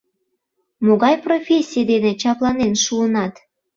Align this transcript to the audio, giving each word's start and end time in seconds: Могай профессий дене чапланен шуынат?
Могай 0.85 1.15
профессий 1.25 1.85
дене 1.91 2.11
чапланен 2.21 2.73
шуынат? 2.83 3.33